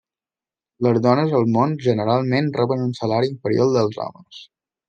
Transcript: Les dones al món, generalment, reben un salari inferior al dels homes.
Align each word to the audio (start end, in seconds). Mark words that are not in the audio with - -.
Les 0.85 0.97
dones 1.07 1.35
al 1.41 1.45
món, 1.57 1.77
generalment, 1.89 2.49
reben 2.57 2.83
un 2.89 2.99
salari 3.03 3.33
inferior 3.37 3.67
al 3.71 3.81
dels 3.81 4.05
homes. 4.07 4.43